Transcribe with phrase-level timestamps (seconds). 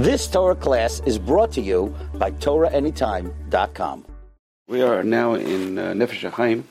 [0.00, 4.06] This Torah class is brought to you by TorahAnytime.com.
[4.66, 6.64] We are now in uh, Nefesh HaChaim,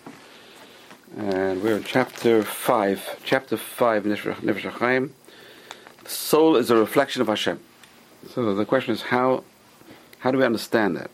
[1.15, 3.19] and we're in chapter 5.
[3.23, 5.11] Chapter 5, Nefesh HaChaim.
[6.03, 7.59] The soul is a reflection of Hashem.
[8.33, 9.43] So the question is, how,
[10.17, 11.11] how do we understand that?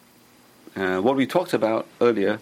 [0.73, 2.39] Uh, what we talked about earlier,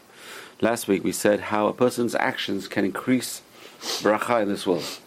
[0.61, 3.41] last week, we said how a person's actions can increase
[3.81, 4.99] bracha in this world.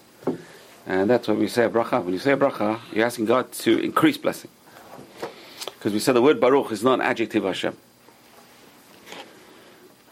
[0.89, 2.03] And that's what we say a bracha.
[2.03, 4.51] When you say a bracha, you're asking God to increase blessing.
[5.87, 7.77] Because we said the word Baruch is not an adjective of Hashem.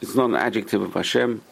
[0.01, 1.43] It's not an adjective of Hashem.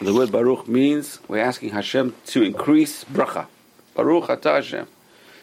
[0.00, 3.48] The word Baruch means we're asking Hashem to increase bracha.
[3.96, 4.86] Baruch atah Hashem.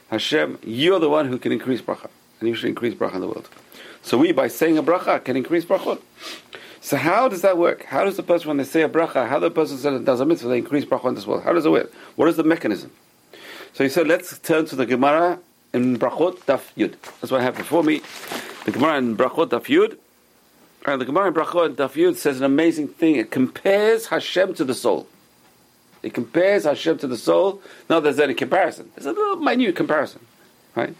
[0.10, 2.08] Hashem, you're the one who can increase bracha.
[2.40, 3.50] And you should increase bracha in the world.
[4.04, 6.00] So we, by saying a bracha, can increase brachot.
[6.80, 7.84] So how does that work?
[7.84, 10.22] How does the person, when they say a bracha, how the person say it does
[10.22, 11.44] a mitzvah, they increase bracha in this world?
[11.44, 11.92] How does it work?
[12.16, 12.90] What is the mechanism?
[13.74, 15.42] So he said, let's turn to the Gemara
[15.74, 16.96] in Brachot Daf Yud.
[17.20, 18.02] That's what I have before me.
[18.66, 19.98] The Gemara in Brachot Daf Yud.
[20.86, 23.16] And the Gemara in Brachot Daf Yud says an amazing thing.
[23.16, 25.08] It compares Hashem to the soul.
[26.04, 27.62] It compares Hashem to the soul.
[27.90, 28.92] Not there's any comparison.
[28.96, 30.26] There's a little minute comparison.
[30.76, 30.96] Right?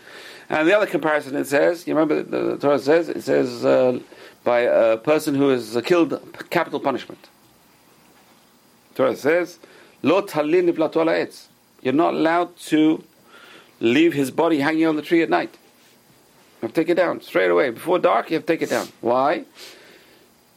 [0.50, 4.00] And the other comparison it says, you remember the, the Torah says, it says, uh,
[4.44, 7.28] by a person who has killed capital punishment.
[8.96, 9.60] Torah says,
[10.04, 11.48] Lo talin.
[11.82, 13.04] You're not allowed to
[13.80, 15.58] leave his body hanging on the tree at night.
[16.62, 17.70] You have to take it down straight away.
[17.70, 18.88] Before dark, you have to take it down.
[19.02, 19.46] Why?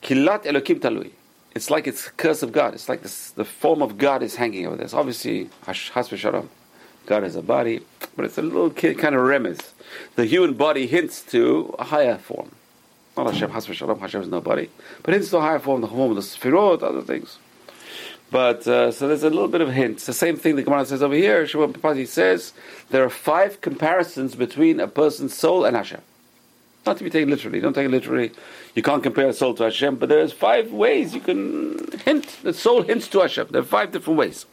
[0.03, 1.11] Kilat Elokim talui.
[1.55, 2.75] It's like it's curse of God.
[2.75, 4.95] It's like this, the form of God is hanging over this.
[4.95, 6.49] Obviously, Has Shalom.
[7.07, 7.81] God has a body,
[8.15, 9.71] but it's a little kind of remez.
[10.15, 12.53] The human body hints to a higher form.
[13.17, 14.69] Not Hashem, Has Shalom, Hashem is nobody.
[15.03, 17.39] But it's the higher form, the form of the Sfirot, other things.
[18.31, 19.97] But, uh, so there's a little bit of hint.
[19.97, 21.47] It's the same thing the Gemara says over here.
[21.47, 22.53] Shimon Papazi says
[22.91, 26.01] there are five comparisons between a person's soul and Hashem.
[26.87, 27.61] Not to be taken literally.
[27.61, 28.33] Don't take it literally.
[28.75, 32.39] You can't compare a soul to Hashem, but there's five ways you can hint.
[32.43, 33.49] The soul hints to Hashem.
[33.51, 34.47] There are five different ways.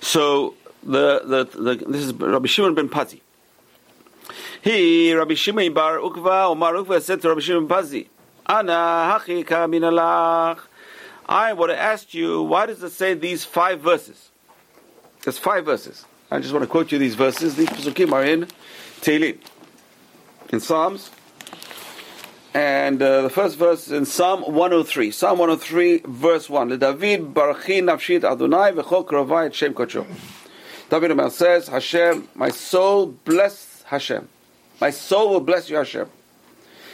[0.00, 3.20] So, the, the, the, this is Rabbi Shimon ben Pazi.
[4.60, 8.08] He, Rabbi Shimon bar Ukva, Omar Ukva said to Rabbi Shimon Pazi,
[8.44, 10.60] Ana hachika minalach.
[11.28, 14.30] I want to ask you, why does it say these five verses?
[15.24, 16.04] There's five verses.
[16.30, 17.56] I just want to quote you these verses.
[17.56, 18.46] These psukim are in
[19.00, 19.38] Tehillim,
[20.50, 21.10] in Psalms.
[22.54, 25.10] And uh, the first verse is in Psalm 103.
[25.10, 26.78] Psalm 103, verse 1.
[26.78, 30.06] David barchi nafshit Adonai v'chol kravai Shem kocho.
[30.88, 34.28] David says, Hashem, my soul bless Hashem.
[34.80, 36.08] My soul will bless you, Hashem.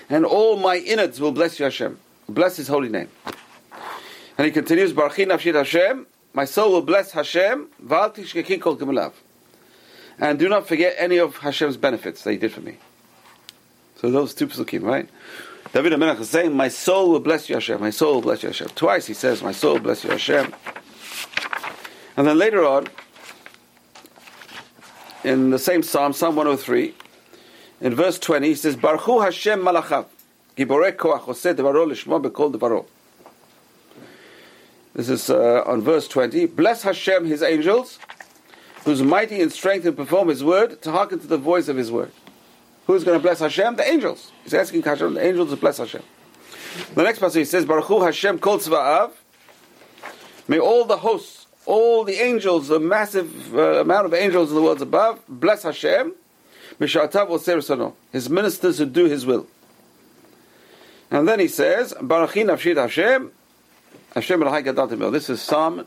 [0.08, 1.98] And all my innards will bless you, Hashem.
[2.28, 3.08] Bless His holy name.
[4.38, 7.68] And he continues, Barchi nafshit Hashem, my soul will bless Hashem,
[8.60, 9.12] kol.
[10.18, 12.76] And do not forget any of Hashem's benefits that He did for me.
[13.96, 15.08] So those two psukim, right?
[15.72, 17.80] David HaMelech is saying, my soul will bless you, Hashem.
[17.80, 18.68] My soul will bless you, Hashem.
[18.74, 20.52] Twice he says, my soul will bless you, Hashem.
[22.16, 22.88] And then later on,
[25.24, 26.94] in the same Psalm, Psalm 103,
[27.80, 30.06] in verse 20, he says, Baruchu Hashem malachav,
[30.56, 32.86] giborei koach oseh devaro lishmo bekol devaro.
[34.94, 36.46] This is uh, on verse 20.
[36.46, 37.98] Bless Hashem, his angels,
[38.84, 41.90] who's mighty in strength and perform his word, to hearken to the voice of his
[41.90, 42.12] word.
[42.86, 43.76] Who's going to bless Hashem?
[43.76, 44.32] The angels.
[44.42, 46.02] He's asking Hashem, the angels to bless Hashem.
[46.94, 49.12] The next passage says, Baruch Hu Hashem kol tzva'av.
[50.48, 54.62] May all the hosts, all the angels, the massive uh, amount of angels in the
[54.62, 56.14] worlds above, bless Hashem.
[56.78, 59.46] His ministers who do His will.
[61.10, 63.30] And then he says, Barachin Nafshid Hashem,
[64.14, 64.40] Hashem
[65.12, 65.86] This is Psalm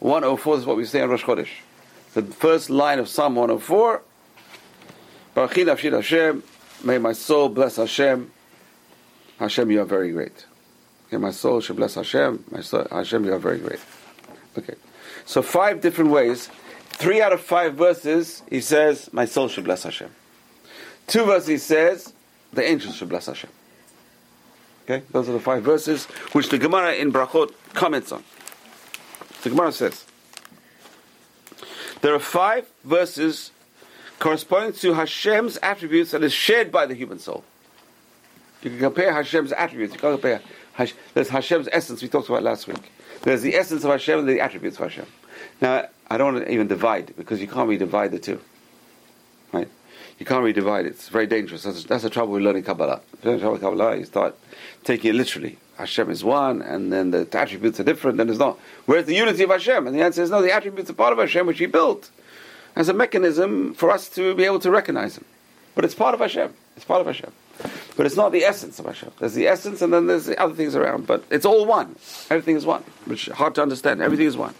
[0.00, 1.48] 104, this is what we say on Rosh Chodesh.
[2.14, 4.02] The first line of Psalm 104,
[5.36, 6.42] Barachin Nafshid Hashem,
[6.82, 8.32] may my soul bless Hashem.
[9.38, 10.46] Hashem, you are very great.
[11.06, 12.44] Okay, my soul should bless Hashem.
[12.50, 13.80] My soul, Hashem, you are very great.
[14.58, 14.74] Okay.
[15.24, 16.48] So five different ways.
[16.88, 20.10] Three out of five verses, he says, my soul should bless Hashem.
[21.06, 22.12] Two verses he says,
[22.52, 23.50] the angels should bless Hashem.
[24.84, 28.24] Okay, those are the five verses which the Gemara in Brachot comments on.
[29.42, 30.04] The Gemara says
[32.02, 33.52] there are five verses
[34.18, 37.44] corresponding to Hashem's attributes that is shared by the human soul.
[38.62, 39.94] You can compare Hashem's attributes.
[39.94, 40.40] You can compare.
[41.14, 42.92] There's Hashem's essence we talked about last week.
[43.22, 45.06] There's the essence of Hashem and the attributes of Hashem.
[45.60, 48.40] Now, I don't want to even divide because you can't really divide the two.
[50.20, 50.90] You can't really divide it.
[50.90, 51.62] It's very dangerous.
[51.62, 53.00] That's, that's the trouble with learning Kabbalah.
[53.14, 54.36] If you learn Kabbalah, you start
[54.84, 55.56] taking it literally.
[55.78, 58.58] Hashem is one, and then the attributes are different, then it's not.
[58.84, 59.86] Where's the unity of Hashem?
[59.86, 62.10] And the answer is no, the attributes are part of Hashem which He built
[62.76, 65.24] as a mechanism for us to be able to recognize Him.
[65.74, 66.52] But it's part of Hashem.
[66.76, 67.32] It's part of Hashem.
[67.96, 69.12] But it's not the essence of Hashem.
[69.18, 71.06] There's the essence and then there's the other things around.
[71.06, 71.96] But it's all one.
[72.28, 72.82] Everything is one.
[73.06, 74.02] Which is hard to understand.
[74.02, 74.54] Everything is one.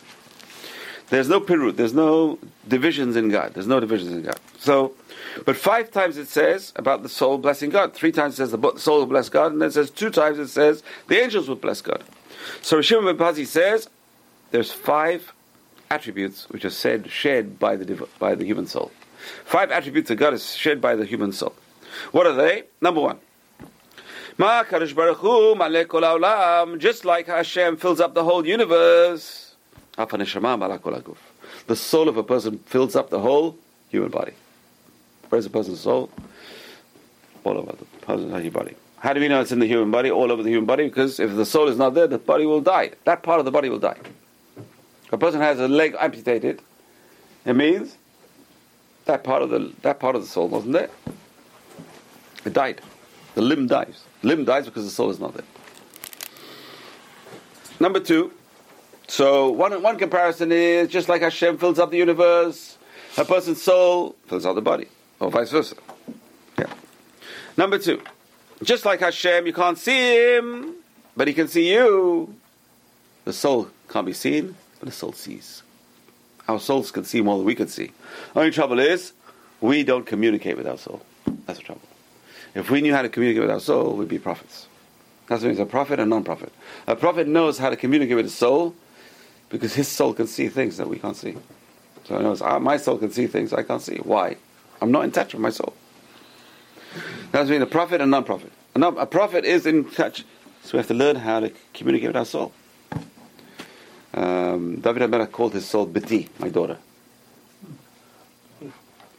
[1.11, 1.77] There's no pirut.
[1.77, 3.55] There's no divisions in God.
[3.55, 4.39] There's no divisions in God.
[4.59, 4.95] So,
[5.45, 7.95] but five times it says about the soul blessing God.
[7.95, 10.39] Three times it says the soul will bless God, and then it says two times
[10.39, 12.05] it says the angels will bless God.
[12.63, 13.89] So Rishon Ben says
[14.53, 15.33] there's five
[15.91, 18.93] attributes which are said shared by the by the human soul.
[19.45, 21.55] Five attributes of God is shared by the human soul.
[22.13, 22.65] What are they?
[22.81, 23.19] Number one.
[24.39, 29.50] Ma Baruch Hu, just like Hashem fills up the whole universe,
[30.09, 33.57] the soul of a person fills up the whole
[33.89, 34.33] human body.
[35.29, 36.11] Where's a person's soul?
[37.45, 38.77] All over the person's body.
[38.99, 40.85] How do we know it's in the human body, all over the human body?
[40.89, 42.91] Because if the soul is not there, the body will die.
[43.05, 43.97] That part of the body will die.
[45.13, 46.63] A person has a leg amputated,
[47.45, 47.97] it means
[49.07, 50.91] that part of the that part of the soul wasn't there.
[52.45, 52.81] It died.
[53.35, 54.05] The limb dies.
[54.23, 55.45] The Limb dies because the soul is not there.
[57.79, 58.33] Number two,
[59.11, 62.79] so one, one comparison is just like Hashem fills up the universe,
[63.19, 64.87] a person's soul fills out the body,
[65.19, 65.75] or vice versa.
[66.57, 66.73] Yeah.
[67.57, 68.01] Number two,
[68.63, 70.75] just like Hashem, you can't see him,
[71.17, 72.35] but he can see you.
[73.25, 75.63] The soul can't be seen, but the soul sees.
[76.49, 77.91] Our souls can see more than we can see.
[78.37, 79.13] Only trouble is,
[79.61, 81.03] we don't communicate with our soul.
[81.47, 81.83] That's the trouble.
[82.55, 84.67] If we knew how to communicate with our soul, we'd be prophets.
[85.27, 86.53] That's what means a prophet and non-prophet.
[86.87, 88.75] A prophet knows how to communicate with his soul,
[89.51, 91.37] because his soul can see things that we can't see.
[92.05, 93.97] So he knows, ah, my soul can see things I can't see.
[93.97, 94.37] Why?
[94.81, 95.75] I'm not in touch with my soul.
[97.31, 98.51] That's between a prophet and non-prophet.
[98.75, 100.25] A, a prophet is in touch,
[100.63, 102.53] so we have to learn how to communicate with our soul.
[104.15, 106.79] Um, David HaMelech called his soul Biti, my daughter.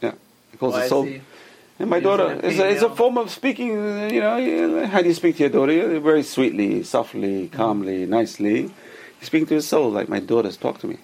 [0.02, 0.12] Yeah,
[0.50, 1.08] he calls his soul.
[1.78, 5.14] And my daughter, it's a, it's a form of speaking, you know, how do you
[5.14, 5.98] speak to your daughter?
[6.00, 8.70] Very sweetly, softly, calmly, nicely.
[9.22, 10.96] He's speaking to his soul, like my daughters talk to me.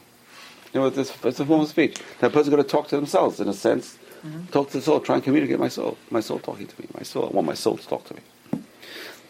[0.74, 2.00] You know, it's, it's a form of speech.
[2.18, 3.96] That person's got to talk to themselves, in a sense.
[4.26, 4.46] Mm-hmm.
[4.46, 5.96] Talk to the soul, try and communicate my soul.
[6.10, 6.88] My soul talking to me.
[6.96, 8.20] My soul, I want my soul to talk to me.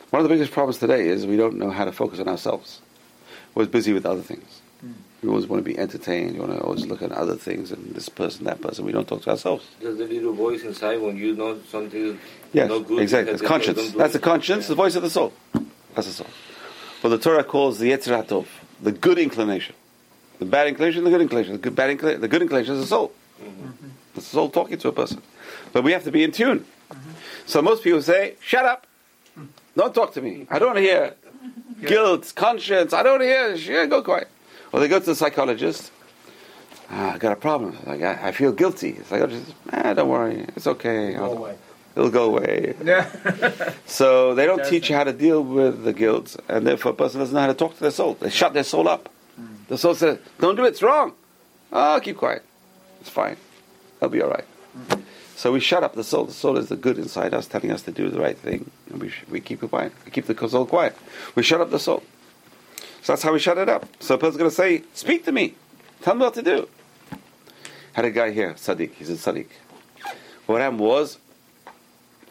[0.08, 2.80] One of the biggest problems today is we don't know how to focus on ourselves.
[3.54, 4.62] We're busy with other things.
[4.82, 4.94] Mm.
[5.22, 6.36] We always want to be entertained.
[6.36, 8.86] You want to always look at other things and this person, that person.
[8.86, 9.66] We don't talk to ourselves.
[9.82, 12.18] There's a little voice inside when you know something
[12.54, 13.00] yes, not good?
[13.00, 13.34] exactly.
[13.34, 13.92] It's conscience.
[13.92, 14.68] That's the conscience, yeah.
[14.70, 15.34] the voice of the soul.
[15.94, 16.30] That's the soul.
[17.02, 18.46] But the Torah calls the Yetzer HaTov
[18.82, 19.74] the good inclination.
[20.38, 21.52] The bad inclination, the good inclination.
[21.54, 23.12] The good, bad inclination, the good inclination is the soul.
[23.42, 23.88] Mm-hmm.
[24.14, 25.22] The soul talking to a person.
[25.72, 26.60] But we have to be in tune.
[26.60, 27.10] Mm-hmm.
[27.46, 28.86] So most people say, shut up.
[29.76, 30.46] Don't talk to me.
[30.50, 31.14] I don't want to hear
[31.84, 32.92] guilt, conscience.
[32.92, 33.54] I don't want to hear.
[33.54, 34.28] Yeah, go quiet.
[34.72, 35.92] Or they go to the psychologist.
[36.90, 37.76] Ah, I got a problem.
[37.86, 38.92] Like I, I feel guilty.
[38.92, 40.46] The psychologist, ah, don't worry.
[40.56, 41.14] It's okay.
[41.14, 41.56] Go away.
[41.98, 42.76] It'll go away.
[42.84, 43.10] Yeah.
[43.86, 47.18] so they don't teach you how to deal with the guilt, and therefore a person
[47.18, 48.14] doesn't know how to talk to their soul.
[48.14, 49.08] They shut their soul up.
[49.38, 49.66] Mm.
[49.66, 50.68] The soul says, "Don't do it.
[50.68, 51.14] It's wrong."
[51.72, 52.44] Oh, keep quiet.
[53.00, 53.36] It's fine.
[54.00, 54.44] I'll be all right.
[54.78, 55.02] Mm.
[55.34, 56.26] So we shut up the soul.
[56.26, 59.02] The soul is the good inside us, telling us to do the right thing, and
[59.02, 59.92] we, we keep it quiet.
[60.04, 60.96] We keep the soul quiet.
[61.34, 62.04] We shut up the soul.
[63.02, 63.88] So that's how we shut it up.
[63.98, 65.56] So a person's going to say, "Speak to me.
[66.02, 66.68] Tell me what to do."
[67.94, 68.92] Had a guy here, Tzaddik.
[68.92, 69.48] He's a Tzaddik.
[70.46, 71.18] What happened was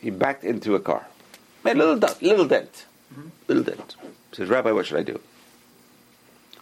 [0.02, 1.08] he backed into a car.
[1.64, 3.30] Made a little dent, little dent, mm-hmm.
[3.48, 3.96] little dent.
[4.32, 5.20] He says, Rabbi, what should I do?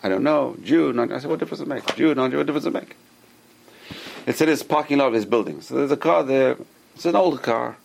[0.03, 0.55] I don't know.
[0.63, 1.95] Jew, non I said, what difference does it make?
[1.95, 2.95] Jew, non-Jew, what difference does it make?
[4.27, 5.61] It's in his parking lot of his building.
[5.61, 6.57] So there's a car there.
[6.95, 7.77] It's an old car.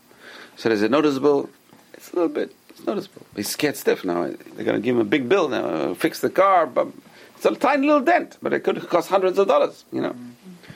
[0.57, 1.51] So is it noticeable?
[1.95, 2.55] It's a little bit.
[2.69, 3.27] It's noticeable.
[3.37, 4.23] He's scared stiff now.
[4.25, 5.65] They're going to give him a big bill now.
[5.65, 6.89] Uh, fix the car, but
[7.37, 8.39] it's a tiny little dent.
[8.41, 9.85] But it could cost hundreds of dollars.
[9.93, 10.11] You know.
[10.11, 10.73] Mm-hmm.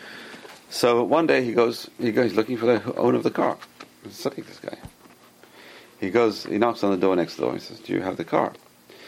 [0.70, 1.88] So one day he goes.
[1.98, 3.56] He goes looking for the owner of the car
[4.10, 4.76] studying this guy.
[6.00, 7.54] He goes, he knocks on the door next door.
[7.54, 8.52] He says, "Do you have the car?"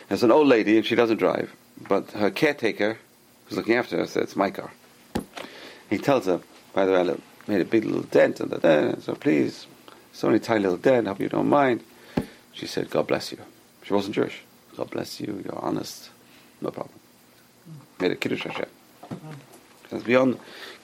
[0.08, 1.52] It's an old lady, and she doesn't drive,
[1.88, 2.98] but her caretaker,
[3.44, 4.70] who's looking after her, says, "It's my car."
[5.90, 6.40] He tells her,
[6.72, 7.16] "By the way, I
[7.50, 9.66] made a big little dent and the so please,
[10.10, 11.06] it's only a tiny little dent.
[11.08, 11.82] Hope you don't mind."
[12.52, 13.38] She said, "God bless you."
[13.82, 14.42] She wasn't Jewish.
[14.76, 15.42] God bless you.
[15.44, 16.10] You're honest.
[16.60, 16.98] No problem.
[18.00, 18.66] Made a kiddush Hashem.
[19.90, 20.38] That's beyond,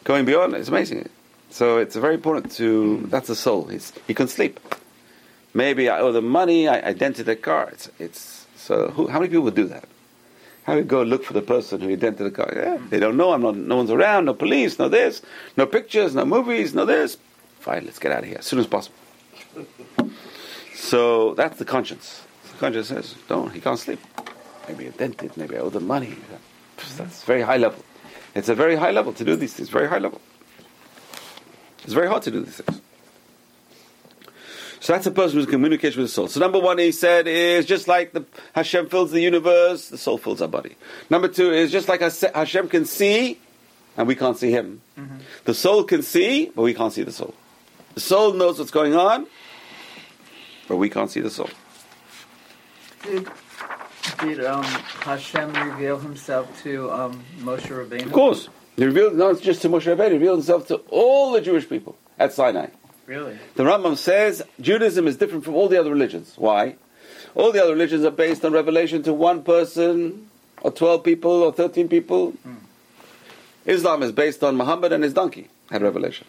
[0.05, 0.55] going beyond.
[0.55, 1.09] It's amazing.
[1.53, 3.05] So it's very important to.
[3.09, 3.69] That's the soul.
[3.69, 4.59] It's, he can sleep.
[5.53, 6.67] Maybe I owe the money.
[6.67, 7.69] I, I dented the car.
[7.71, 8.89] It's, it's so.
[8.89, 9.85] Who, how many people would do that?
[10.65, 12.51] How you go look for the person who dented the car?
[12.57, 13.35] Yeah, they don't know.
[13.35, 13.57] I'm not.
[13.57, 14.25] No one's around.
[14.25, 14.79] No police.
[14.79, 15.21] No this.
[15.59, 16.15] No pictures.
[16.15, 16.73] No movies.
[16.73, 17.19] No this.
[17.61, 17.85] Fine.
[17.85, 18.97] Let's get out of here as soon as possible.
[20.75, 22.23] So that's the conscience.
[22.51, 24.01] The conscience says, "Don't." He can't sleep.
[24.69, 25.37] Maybe I dented.
[25.37, 26.17] Maybe I owe the money.
[26.97, 27.83] That's very high level.
[28.35, 29.69] It's a very high level to do these things.
[29.69, 30.21] Very high level.
[31.85, 32.81] It's very hard to do these things.
[34.83, 36.27] So that's a person who's communication with the soul.
[36.27, 40.19] So number one, he said, is just like the Hashem fills the universe, the soul
[40.19, 40.75] fills our body.
[41.09, 43.39] Number two is just like Hashem can see,
[43.97, 44.81] and we can't see Him.
[44.99, 45.19] Mm-hmm.
[45.45, 47.33] The soul can see, but we can't see the soul.
[47.95, 49.29] The soul knows what's going on,
[50.67, 51.51] but we can't see the soul.
[53.05, 53.29] Did,
[54.21, 58.07] did um, Hashem reveal himself to um, Moshe Rabbeinu?
[58.07, 58.49] Of course.
[58.77, 61.97] He revealed not just to Moshe Rabbeinu, he revealed himself to all the Jewish people
[62.19, 62.69] at Sinai.
[63.07, 63.39] Really?
[63.55, 66.35] The Rambam says Judaism is different from all the other religions.
[66.37, 66.77] Why?
[67.35, 70.31] All the other religions are based on revelation to one person,
[70.63, 72.31] or 12 people, or 13 people.
[72.31, 72.55] Hmm.
[73.67, 76.27] Islam is based on Muhammad and his donkey had revelation.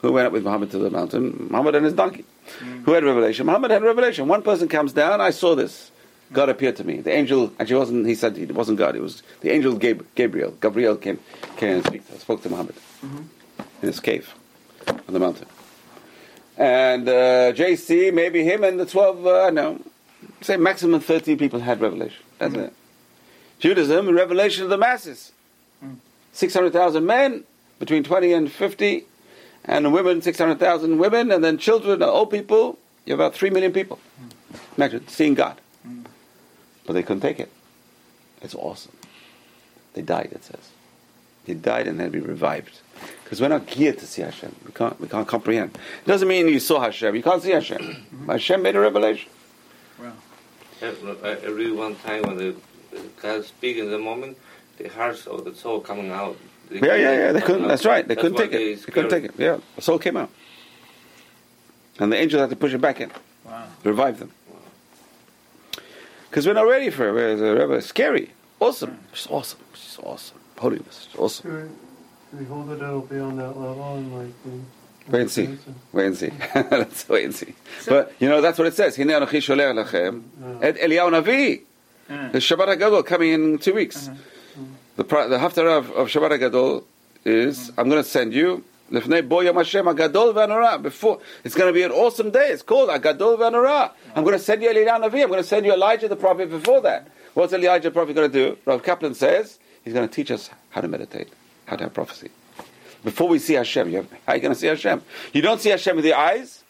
[0.00, 1.48] Who went up with Muhammad to the mountain?
[1.50, 2.24] Muhammad and his donkey.
[2.60, 2.82] Hmm.
[2.84, 3.46] Who had revelation?
[3.46, 4.28] Muhammad had revelation.
[4.28, 5.90] One person comes down, I saw this.
[6.32, 7.00] God appeared to me.
[7.00, 10.52] The angel, actually wasn't, he said it wasn't God, it was the angel Gab- Gabriel.
[10.60, 11.20] Gabriel came,
[11.56, 13.28] came and speak, spoke to Muhammad in
[13.80, 14.34] his cave
[14.88, 15.46] on the mountain.
[16.56, 19.80] And uh, JC, maybe him and the 12, uh, I know,
[20.40, 22.22] say maximum 13 people had revelation.
[22.38, 22.72] That's it.
[23.58, 25.32] Judaism, revelation of the masses.
[26.32, 27.44] 600,000 men,
[27.78, 29.04] between 20 and 50,
[29.64, 33.72] and women, 600,000 women, and then children, and old people, you have about 3 million
[33.72, 33.98] people.
[34.76, 35.58] Imagine seeing God.
[36.86, 37.50] But they couldn't take it.
[38.42, 38.92] It's awesome.
[39.94, 40.70] They died, it says.
[41.46, 42.80] They died and then be revived.
[43.24, 44.54] Because we're not geared to see Hashem.
[44.66, 45.74] We can't, we can't comprehend.
[45.74, 47.14] It doesn't mean you saw Hashem.
[47.14, 47.96] You can't see Hashem.
[48.26, 49.30] Hashem made a revelation.
[50.00, 50.12] Wow.
[50.82, 52.54] I I read one time when the
[53.22, 54.36] God speak in the moment,
[54.78, 56.36] the hearts of the soul coming out.
[56.68, 57.32] They Yeah, yeah, yeah.
[57.32, 57.66] They couldn't.
[57.68, 58.06] That's right.
[58.06, 58.58] They That's couldn't why take it.
[58.58, 59.34] they They couldn't take it.
[59.38, 60.30] Yeah, the soul came out,
[61.98, 63.10] and the angel had to push it back in,
[63.44, 63.64] Wow.
[63.84, 64.32] revive them.
[66.30, 67.12] Because we're not ready for it.
[67.12, 68.30] We're, we're, we're scary.
[68.60, 68.98] Awesome.
[69.12, 69.60] It's awesome.
[69.72, 70.38] It's awesome.
[70.58, 71.08] Holiness.
[71.10, 71.50] It's awesome.
[71.50, 74.60] Do we, do we hold it it'll be on that level and like we
[75.08, 75.58] Wait and see.
[75.92, 76.32] Wait and see.
[76.54, 77.54] Let's wait and see.
[77.86, 78.96] But you know that's what it says.
[78.96, 80.24] Hine anochi sholech lachem
[80.62, 81.62] et Eliyahu Navi.
[82.10, 82.32] Mm.
[82.32, 84.10] The Shabbat HaGadol coming in two weeks.
[84.96, 86.84] The pri- the haftarah of, of Shabbat HaGadol
[87.24, 90.82] is I'm going to send you lefnei bo yom Hashem HaGadol v'Anorah.
[90.82, 92.48] Before it's going to be an awesome day.
[92.48, 93.92] It's called HaGadol v'Anorah.
[94.14, 95.22] I'm going to send you Eliyahu Navi.
[95.22, 97.08] I'm going to send you Elijah the prophet before that.
[97.34, 98.58] What's Elijah the prophet going to do?
[98.64, 101.28] Rav Kaplan says he's going to teach us how to meditate,
[101.66, 102.30] how to have prophecy.
[103.04, 105.02] Before we see Hashem, you have, how are you going to see Hashem?
[105.32, 106.64] You don't see Hashem with your eyes.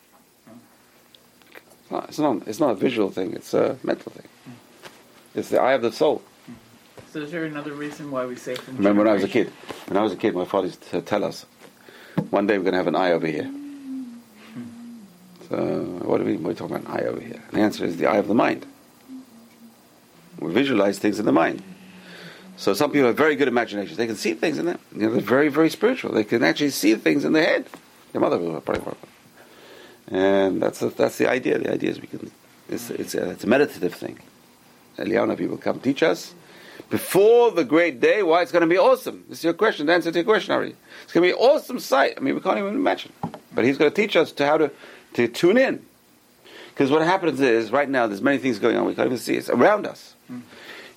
[1.88, 3.32] It's not, it's not, it's not a visual thing.
[3.32, 4.28] It's a mental thing.
[5.34, 6.22] It's the eye of the soul.
[7.12, 9.50] So is there another reason why we say from Remember when I was a kid?
[9.86, 11.46] When I was a kid, my father used to tell us,
[12.30, 13.50] one day we're going to have an eye over here.
[15.48, 15.56] So,
[16.02, 16.42] what do we mean?
[16.42, 17.42] We're talking about an eye over here.
[17.48, 18.66] And the answer is the eye of the mind.
[20.40, 21.62] We visualize things in the mind.
[22.56, 23.96] So some people have very good imaginations.
[23.96, 24.78] They can see things in there.
[24.94, 26.12] You know, they're very, very spiritual.
[26.12, 27.66] They can actually see things in their head.
[28.14, 28.94] Your mother will probably.
[30.08, 31.58] And that's the, that's the idea.
[31.58, 32.30] The idea is we can.
[32.68, 34.18] It's it's a, it's a meditative thing.
[34.98, 36.34] Eliyahu people come teach us
[36.90, 38.22] before the great day.
[38.22, 39.24] Why it's going to be awesome.
[39.28, 39.86] This is your question.
[39.86, 40.76] The answer to your question already.
[41.04, 42.14] It's going to be an awesome sight.
[42.16, 43.12] I mean, we can't even imagine.
[43.52, 44.70] But he's going to teach us to how to
[45.14, 45.84] to tune in.
[46.68, 49.34] Because what happens is right now there's many things going on we can't even see.
[49.34, 50.14] It's around us.
[50.28, 50.42] And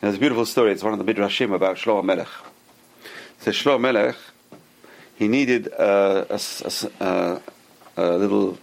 [0.01, 0.72] there's a beautiful story.
[0.72, 2.27] It's one of the midrashim about Shlomo Melech.
[3.38, 4.15] It says Shlomo Melech,
[5.15, 6.39] he needed uh, a,
[7.00, 7.41] a
[8.00, 8.58] a little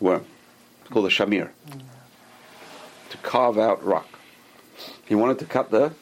[0.00, 0.24] worm
[0.90, 1.50] called a shamir
[3.10, 4.08] to carve out rock.
[5.06, 5.92] He wanted to cut the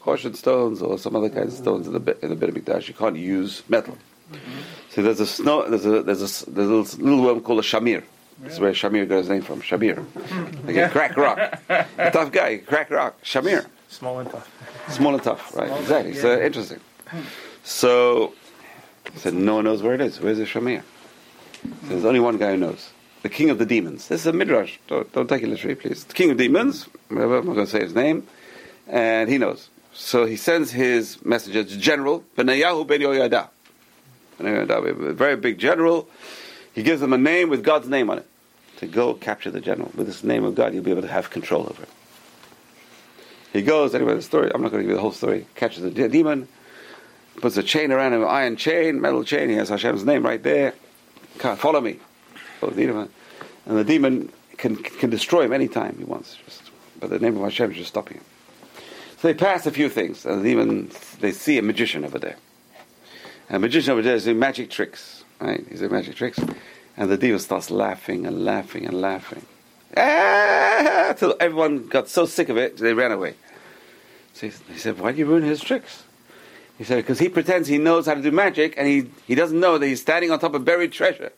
[0.00, 2.88] Kosher stones or some other kinds of stones in the bit in the Mikdash.
[2.88, 3.96] You can't use metal.
[4.32, 4.50] Mm-hmm.
[4.90, 5.68] So there's a snow.
[5.68, 8.02] There's a there's a, there's a little, little worm called a shamir.
[8.40, 9.60] This is where Shamir got his name from.
[9.62, 10.04] Shamir,
[10.66, 13.22] like a crack rock, a tough guy, crack rock.
[13.22, 14.50] Shamir, Small and tough.
[14.90, 15.68] small and tough, right?
[15.68, 16.14] Small, exactly.
[16.14, 16.44] So yeah.
[16.44, 16.80] interesting.
[17.62, 18.34] So
[19.12, 20.20] he said, no one knows where it is.
[20.20, 20.82] Where's the Shamir?
[21.62, 22.90] So there's only one guy who knows.
[23.22, 24.08] The king of the demons.
[24.08, 24.78] This is a midrash.
[24.88, 26.04] Don't, don't take it literally, please.
[26.04, 26.88] The king of demons.
[27.08, 28.26] Whatever, I'm not going to say his name,
[28.88, 29.68] and he knows.
[29.92, 33.48] So he sends his messenger to General Benayahu ben Yoyada.
[34.40, 36.08] A very big general.
[36.74, 38.26] He gives him a name with God's name on it
[38.78, 39.92] to go capture the general.
[39.94, 41.88] With this name of God, you'll be able to have control over it.
[43.52, 45.84] He goes, anyway, the story, I'm not going to give you the whole story, catches
[45.84, 46.48] the de- demon,
[47.36, 50.74] puts a chain around him, iron chain, metal chain, he has Hashem's name right there.
[51.38, 52.00] Come, follow me.
[52.60, 52.78] And
[53.66, 56.36] the demon can, can destroy him anytime he wants.
[56.44, 58.24] Just, but the name of Hashem is just stopping him.
[59.18, 60.90] So they pass a few things, and demon,
[61.20, 62.36] they see a magician over there.
[63.48, 65.64] And a magician over there is doing magic tricks, right?
[65.68, 66.38] He's doing magic tricks.
[66.96, 69.44] And the demon starts laughing and laughing and laughing.
[69.96, 71.14] Ah!
[71.16, 73.34] Till everyone got so sick of it, they ran away.
[74.32, 76.04] So he he said, Why do you ruin his tricks?
[76.78, 79.58] He said, Because he pretends he knows how to do magic and he, he doesn't
[79.58, 81.32] know that he's standing on top of buried treasure.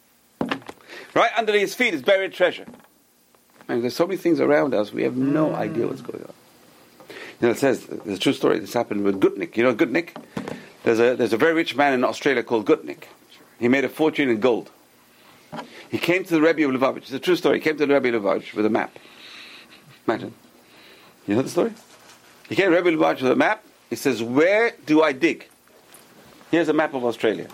[1.14, 2.66] Right under his feet is buried treasure.
[3.68, 6.32] And there's so many things around us, we have no idea what's going on.
[7.40, 9.56] You know, it says, there's a true story, this happened with Gutnick.
[9.56, 10.16] You know Gutnick?
[10.84, 13.04] There's a, there's a very rich man in Australia called Gutnick.
[13.58, 14.70] He made a fortune in gold.
[15.90, 16.98] He came to the Rebbe of Lubavitch.
[16.98, 17.58] It's a true story.
[17.58, 18.98] He came to the Rebbe of Lubavitch with a map.
[20.06, 20.34] Imagine.
[21.26, 21.72] You know the story?
[22.48, 23.64] He came to Rebbe of Lubavitch with a map.
[23.90, 25.48] He says, Where do I dig?
[26.50, 27.48] Here's a map of Australia.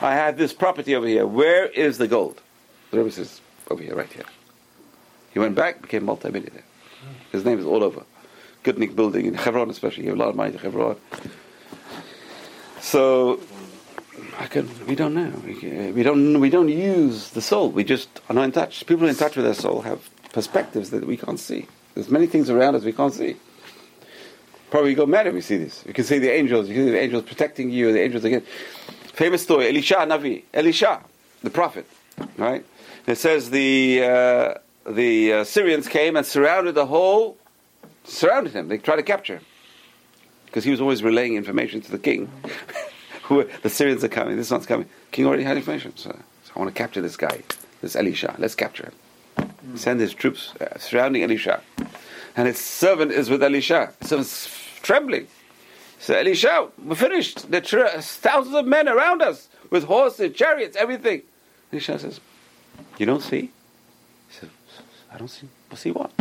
[0.00, 1.26] I have this property over here.
[1.26, 2.40] Where is the gold?
[2.90, 4.24] The Rebbe says, Over here, right here.
[5.32, 6.64] He went back, became multimillionaire.
[7.32, 8.04] His name is all over.
[8.64, 10.04] Gutnick building in Hebron, especially.
[10.04, 10.96] He gave a lot of money to Hebron.
[12.80, 13.40] So,
[14.38, 15.32] I can, we don't know.
[15.44, 16.40] We, don't.
[16.40, 17.70] We don't use the soul.
[17.70, 18.86] We just are not in touch.
[18.86, 21.66] People in touch with their soul have perspectives that we can't see.
[21.94, 23.36] There's many things around us we can't see.
[24.70, 25.84] Probably go mad if we see this.
[25.86, 26.68] You can see the angels.
[26.68, 27.92] You can see the angels protecting you.
[27.92, 28.42] The angels again.
[29.12, 29.68] Famous story.
[29.68, 30.42] Elisha Navi.
[30.52, 31.00] Elisha,
[31.42, 31.86] the prophet.
[32.36, 32.64] Right.
[33.06, 34.54] It says the uh,
[34.90, 37.36] the uh, Syrians came and surrounded the whole.
[38.04, 38.68] Surrounded him.
[38.68, 39.44] They tried to capture him
[40.54, 42.30] because he was always relaying information to the king.
[43.24, 44.36] Who the Syrians are coming?
[44.36, 44.88] This one's coming.
[45.10, 46.10] King already had information, so,
[46.44, 47.42] so I want to capture this guy,
[47.80, 48.36] this Elisha.
[48.38, 48.92] Let's capture
[49.36, 49.76] him.
[49.76, 51.60] Send his troops uh, surrounding Elisha,
[52.36, 53.94] and his servant is with Elisha.
[54.00, 54.48] His servant's
[54.82, 55.26] trembling.
[55.98, 57.50] So Elisha, we're finished.
[57.50, 61.22] There are thousands of men around us with horses, chariots, everything.
[61.72, 62.20] Elisha says,
[62.98, 63.50] "You don't see?"
[64.28, 64.50] He says,
[65.10, 65.48] "I don't see.
[65.74, 66.12] See what?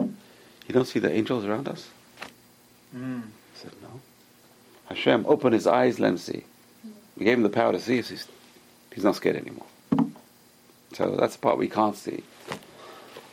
[0.67, 1.89] You don't see the angels around us?"
[2.96, 3.24] Mm.
[3.53, 4.00] He said, "No."
[4.89, 6.43] Hashem, open his eyes, let him see.
[7.17, 7.98] We gave him the power to see.
[7.98, 8.27] He's,
[8.93, 9.65] he's not scared anymore.
[10.93, 12.24] So that's the part we can't see.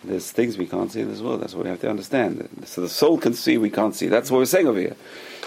[0.02, 1.42] There's things we can't see in this world.
[1.42, 2.48] That's what we have to understand.
[2.64, 4.06] So the soul can see, we can't see.
[4.06, 4.96] That's what we're saying over here.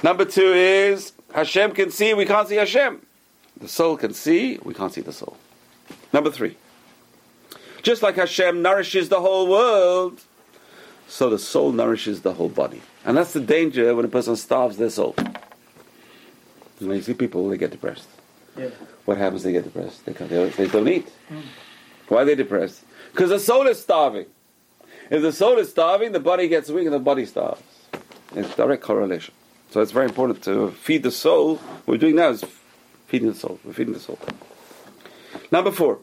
[0.03, 3.03] Number two is Hashem can see, we can't see Hashem.
[3.59, 5.37] The soul can see, we can't see the soul.
[6.11, 6.57] Number three.
[7.81, 10.21] Just like Hashem nourishes the whole world,
[11.07, 12.81] so the soul nourishes the whole body.
[13.05, 15.15] And that's the danger when a person starves their soul.
[16.79, 18.07] When you see people, they get depressed.
[18.57, 18.69] Yeah.
[19.05, 19.43] What happens?
[19.43, 20.05] They get depressed.
[20.05, 21.07] They, they, they don't eat.
[22.07, 22.83] Why are they depressed?
[23.11, 24.25] Because the soul is starving.
[25.09, 27.61] If the soul is starving, the body gets weak and the body starves.
[28.35, 29.33] It's direct correlation.
[29.71, 31.57] So it's very important to feed the soul.
[31.57, 32.43] What we're doing now is
[33.07, 33.59] feeding the soul.
[33.63, 34.19] We're feeding the soul.
[35.51, 35.99] Number four.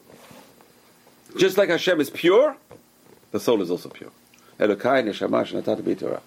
[1.37, 2.57] Just like Hashem is pure,
[3.31, 4.11] the soul is also pure.
[4.61, 6.21] Elokai neshama.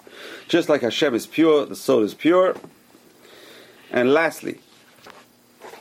[0.48, 2.56] Just like Hashem is pure, the soul is pure.
[3.92, 4.60] And lastly,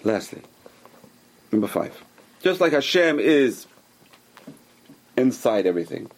[0.04, 0.42] lastly,
[1.50, 2.00] number five.
[2.42, 3.66] Just like Hashem is
[5.16, 6.10] inside everything.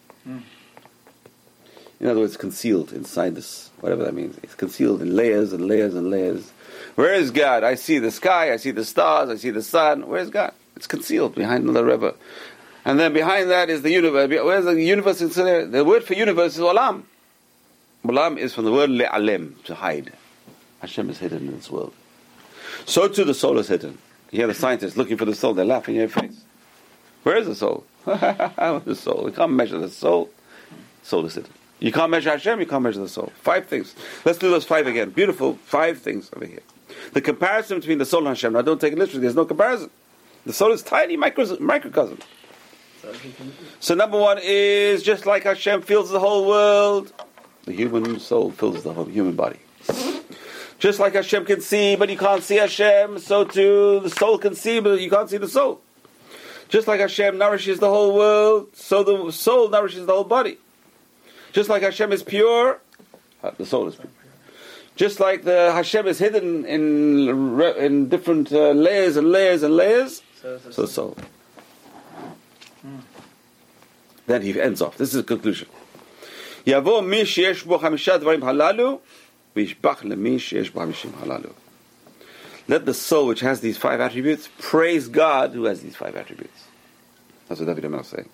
[1.99, 4.37] In other words, concealed inside this, whatever that means.
[4.43, 6.51] It's concealed in layers and layers and layers.
[6.95, 7.63] Where is God?
[7.63, 10.07] I see the sky, I see the stars, I see the sun.
[10.07, 10.53] Where's God?
[10.75, 12.15] It's concealed behind another river.
[12.85, 14.29] And then behind that is the universe.
[14.29, 15.17] Where's the universe?
[15.19, 17.03] The word for universe is olam.
[18.05, 20.13] Olam is from the word le'alem, to hide.
[20.81, 21.93] Hashem is hidden in this world.
[22.85, 23.97] So too the soul is hidden.
[24.31, 26.41] You hear the scientists looking for the soul, they're laughing in your face.
[27.23, 27.85] Where is the soul?
[28.05, 29.23] the soul.
[29.25, 30.29] We can't measure the soul.
[31.01, 31.51] Soul is hidden.
[31.79, 33.31] You can't measure Hashem, you can't measure the soul.
[33.41, 33.95] Five things.
[34.23, 35.09] Let's do those five again.
[35.09, 36.61] Beautiful five things over here.
[37.13, 38.53] The comparison between the soul and Hashem.
[38.53, 39.89] Now don't take it literally, there's no comparison.
[40.45, 42.19] The soul is tiny micro- microcosm.
[43.05, 47.13] So he can, So number one is just like Hashem fills the whole world,
[47.65, 49.59] the human soul fills the whole human body.
[50.79, 54.55] Just like Hashem can see, but you can't see Hashem, so too the soul can
[54.55, 55.81] see, but you can't see the soul.
[56.67, 60.57] Just like Hashem nourishes the whole world, so the soul nourishes the whole body.
[61.53, 62.81] Just like Hashem is pure,
[63.43, 64.07] uh, the soul is pure.
[64.95, 66.83] Just like the Hashem is hidden in
[67.77, 71.17] in different uh, layers and layers and layers, so it's a- so the soul.
[74.26, 74.96] Then he ends off.
[74.96, 75.68] This is the conclusion.
[76.66, 79.00] יבוא מי שיש בו חמישה דברים הללו,
[79.56, 81.50] וישבח למי שיש בו חמישים הללו.
[82.68, 86.66] Let the soul which has these five attributes praise God who has these five attributes.
[87.48, 88.28] That's what David Amel is saying.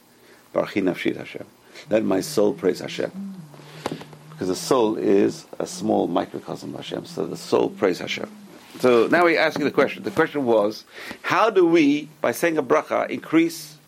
[0.54, 1.46] Barchi nafshit Hashem.
[1.88, 3.10] Let my soul praise Hashem.
[4.30, 7.06] Because the soul is a small microcosm of Hashem.
[7.06, 8.30] So the soul praise Hashem.
[8.80, 10.02] So now we ask you the question.
[10.02, 10.84] The question was,
[11.22, 13.78] how do we, by saying a bracha, increase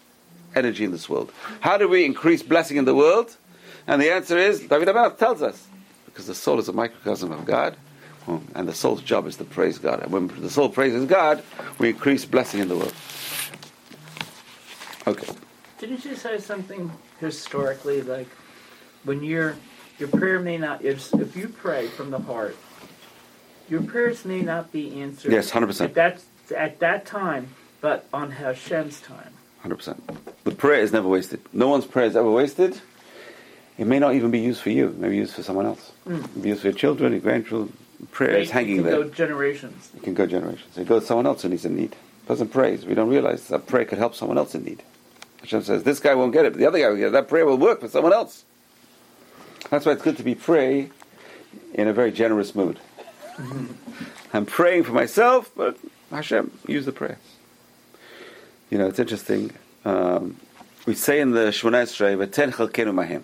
[0.55, 1.31] energy in this world?
[1.59, 3.35] How do we increase blessing in the world?
[3.87, 5.67] And the answer is, David HaMelech tells us,
[6.05, 7.75] because the soul is a microcosm of God,
[8.27, 10.01] um, and the soul's job is to praise God.
[10.01, 11.43] And when the soul praises God,
[11.79, 12.93] we increase blessing in the world.
[15.05, 15.33] Okay.
[15.79, 18.27] Didn't you say something historically like
[19.03, 19.57] when your
[19.99, 22.55] your prayer may not if if you pray from the heart,
[23.67, 25.31] your prayers may not be answered.
[25.31, 25.81] Yes, 100%.
[25.81, 26.21] At that
[26.55, 27.49] at that time,
[27.81, 29.32] but on Hashem's time.
[29.63, 29.97] 100%.
[30.43, 31.41] The prayer is never wasted.
[31.53, 32.79] No one's prayer is ever wasted.
[33.77, 34.87] It may not even be used for you.
[34.89, 35.91] It may be used for someone else.
[36.07, 36.23] Mm.
[36.23, 37.75] It may be used for your children, your grandchildren.
[38.11, 38.93] Prayer is hanging there.
[38.93, 39.07] it can.
[39.07, 39.91] Go generations.
[39.95, 40.77] It can go generations.
[40.77, 41.95] It goes to someone else who needs a need.
[42.27, 42.85] Person prays.
[42.85, 44.83] We don't realize that prayer could help someone else in need.
[45.39, 47.11] Hashem says, this guy won't get it, but the other guy will get it.
[47.11, 48.43] That prayer will work for someone else.
[49.69, 50.89] That's why it's good to be pray
[51.73, 52.79] in a very generous mood.
[54.33, 55.77] I'm praying for myself, but
[56.11, 57.17] Hashem, use the prayer.
[58.69, 59.51] You know, it's interesting.
[59.85, 60.37] Um,
[60.85, 63.23] we say in the Shemona Esrei, "V'ten chalkenu mahem."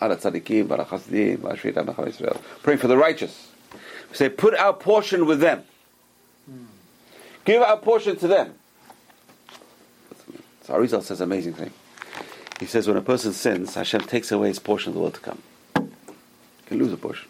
[0.00, 2.40] Ala tzadikim, v'ala chasdim, v'ala shvita b'cham Yisrael.
[2.62, 3.48] Praying for the righteous.
[4.10, 5.64] We say, put our portion with them.
[7.44, 8.54] Give our portion to them.
[10.62, 11.72] So Arizal says an amazing thing.
[12.60, 15.20] He says when a person sins, Hashem takes away his portion of the world to
[15.20, 15.42] come.
[15.76, 17.28] He can lose a portion.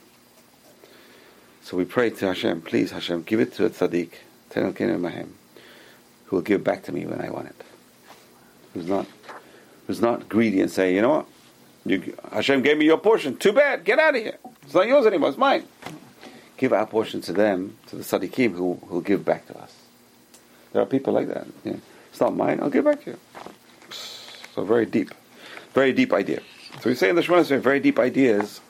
[1.62, 4.10] So we pray to Hashem, please Hashem, give it to a tzaddik,
[4.50, 5.28] Kenu Mahem,
[6.28, 7.56] who will give back to me when I want it.
[8.74, 9.06] Who's not,
[9.86, 11.26] who's not greedy and say, you know what,
[11.86, 13.36] you, Hashem gave me your portion.
[13.36, 13.84] Too bad.
[13.84, 14.36] Get out of here.
[14.62, 15.30] It's not yours anymore.
[15.30, 15.64] It's mine.
[16.58, 19.74] Give our portion to them, to the tzaddikim, who will give back to us.
[20.72, 21.46] There are people like that.
[21.64, 21.80] know.
[22.10, 22.60] It's not mine.
[22.60, 23.18] I'll give back to you.
[24.54, 25.14] So very deep,
[25.72, 26.40] very deep idea.
[26.80, 28.60] So we say in the Shemona very deep ideas.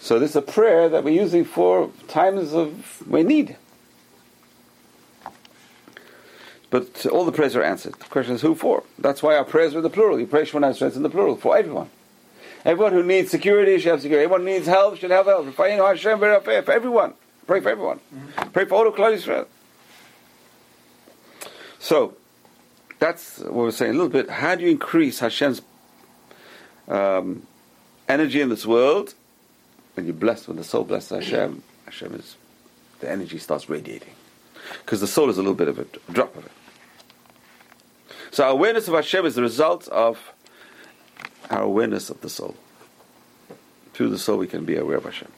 [0.00, 3.56] So this is a prayer that we're using for times of we need.
[6.74, 7.94] But all the prayers are answered.
[8.00, 8.82] The question is who for?
[8.98, 10.18] That's why our prayers are in the plural.
[10.18, 11.88] You pray Shemona Esrei in the plural for everyone.
[12.64, 14.24] Everyone who needs security should have security.
[14.24, 15.54] Everyone needs help should have help.
[15.54, 17.14] For everyone.
[17.46, 18.00] Pray for everyone.
[18.52, 19.46] Pray for all of Klal Yisrael.
[21.78, 22.16] So,
[22.98, 24.28] that's what we're saying a little bit.
[24.28, 25.62] How do you increase Hashem's
[26.88, 27.46] um,
[28.08, 29.14] energy in this world?
[29.94, 32.34] When you're blessed, when the soul blesses Hashem, Hashem is,
[32.98, 34.14] the energy starts radiating.
[34.84, 36.50] Because the soul is a little bit of a drop of it.
[38.34, 40.32] So our awareness of Hashem is the result of
[41.50, 42.56] our awareness of the soul.
[43.92, 45.30] Through the soul we can be aware of Hashem.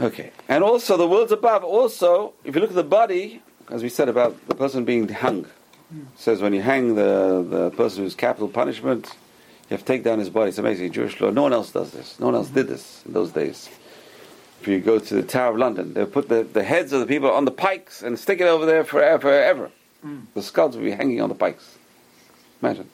[0.00, 0.30] Okay.
[0.46, 4.08] And also the worlds above, also, if you look at the body, as we said
[4.08, 5.46] about the person being hung,
[6.14, 9.08] says when you hang the, the person who's capital punishment,
[9.68, 10.50] you have to take down his body.
[10.50, 10.92] It's amazing.
[10.92, 11.30] Jewish law.
[11.30, 12.20] No one else does this.
[12.20, 13.68] No one else did this in those days.
[14.60, 17.06] If you go to the Tower of London, they put the, the heads of the
[17.06, 19.22] people on the pikes and stick it over there forever.
[19.22, 19.70] forever.
[20.04, 20.26] Mm.
[20.34, 21.78] The skulls will be hanging on the pikes.
[22.62, 22.88] Imagine.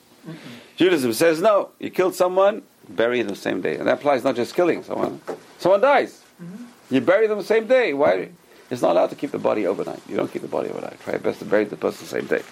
[0.75, 1.71] Judaism says no.
[1.79, 5.21] You killed someone, bury them the same day, and that applies not just killing someone.
[5.57, 6.63] Someone dies, mm-hmm.
[6.93, 7.93] you bury them the same day.
[7.93, 8.29] Why?
[8.69, 10.01] It's not allowed to keep the body overnight.
[10.09, 10.99] You don't keep the body overnight.
[11.01, 12.43] Try your best to bury the person the same day.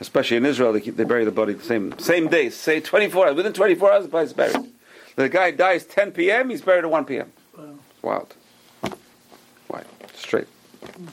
[0.00, 2.50] Especially in Israel, they keep they bury the body the same same day.
[2.50, 3.36] Say 24 hours.
[3.36, 4.70] Within 24 hours, the body's buried.
[5.16, 6.50] The guy dies 10 p.m.
[6.50, 7.32] He's buried at 1 p.m.
[7.56, 7.74] Wow.
[8.02, 8.34] Wild.
[9.68, 9.86] Wild.
[10.14, 10.48] Straight.
[10.82, 11.08] Mm.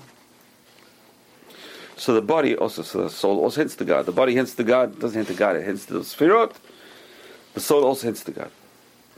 [1.99, 4.05] So the body also, so the soul also hints to God.
[4.05, 6.55] The body hints to God, doesn't hint to God, it hints to the Sphirot.
[7.55, 8.51] The soul also hints to God.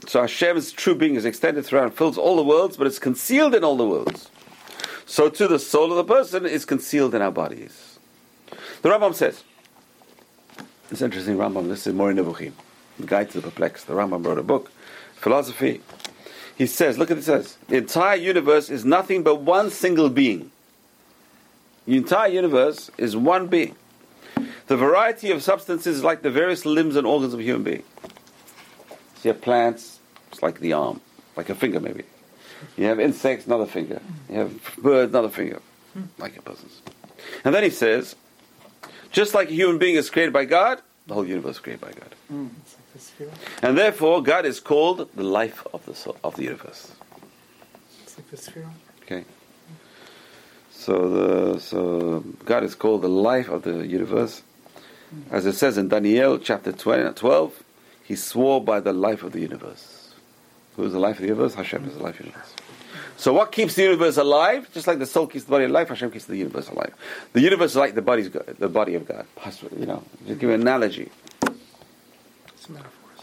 [0.08, 3.62] So Hashem's true being is extended throughout, fills all the worlds, but it's concealed in
[3.62, 4.30] all the worlds.
[5.06, 8.00] So too the soul of the person is concealed in our bodies.
[8.82, 9.44] The Rambam says,
[10.90, 12.52] it's interesting Rambam, this is Moreh Nevuchim,
[12.98, 13.86] the guide to the perplexed.
[13.86, 14.72] The Rambam wrote a book,
[15.14, 15.82] philosophy.
[16.58, 20.50] He says, look at it says, the entire universe is nothing but one single being.
[21.86, 23.76] The entire universe is one being.
[24.66, 27.82] The variety of substances is like the various limbs and organs of a human being.
[29.16, 31.00] So you have plants, it's like the arm,
[31.36, 32.04] like a finger maybe.
[32.76, 34.00] You have insects, another finger.
[34.30, 35.60] You have birds, another finger,
[36.18, 36.80] like a person's.
[37.44, 38.14] And then he says,
[39.10, 41.92] just like a human being is created by God, the whole universe is created by
[41.92, 42.14] God.
[42.28, 43.30] Hmm, it's like the sphere.
[43.62, 46.92] And therefore, God is called the life of the soul, of the universe.
[48.04, 48.70] It's like the sphere.
[49.02, 49.24] Okay.
[50.82, 54.42] So the so God is called the life of the universe,
[55.30, 57.62] as it says in Daniel chapter 20, 12.
[58.02, 60.12] He swore by the life of the universe.
[60.74, 61.54] Who is the life of the universe?
[61.54, 62.54] Hashem is the life of the universe.
[63.16, 64.68] So what keeps the universe alive?
[64.74, 66.94] Just like the soul keeps the body alive, Hashem keeps the universe alive.
[67.32, 69.24] The universe is like the body's go- the body of God.
[69.36, 71.10] Possibly, You know, just give an analogy.
[71.42, 73.20] It's metaphors.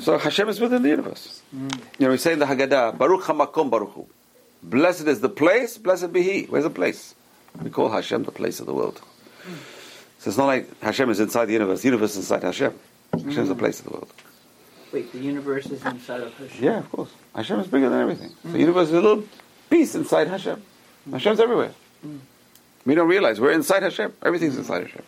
[0.00, 1.42] So Hashem is within the universe.
[1.54, 1.78] Mm.
[2.00, 4.06] You know, we say in the Haggadah, Baruch HaMakom Baruch Hu.
[4.62, 6.42] Blessed is the place, blessed be He.
[6.44, 7.14] Where's the place?
[7.62, 9.00] We call Hashem the place of the world.
[10.18, 11.80] So it's not like Hashem is inside the universe.
[11.80, 12.78] The universe is inside Hashem.
[13.12, 13.58] Hashem is the mm.
[13.58, 14.12] place of the world.
[14.92, 16.64] Wait, the universe is inside of Hashem.
[16.64, 17.10] Yeah, of course.
[17.34, 18.30] Hashem is bigger than everything.
[18.44, 18.60] The mm.
[18.60, 19.24] universe is a little
[19.70, 20.62] piece inside Hashem.
[21.08, 21.12] Mm.
[21.12, 21.72] Hashem's everywhere.
[22.84, 24.12] We don't realize we're inside Hashem.
[24.22, 25.04] Everything's inside Hashem.